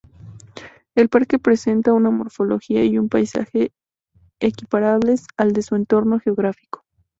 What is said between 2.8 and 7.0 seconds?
y un paisaje equiparables al de su entorno geográfico.